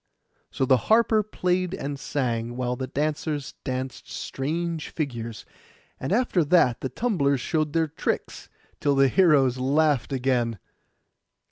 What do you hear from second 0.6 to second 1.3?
the harper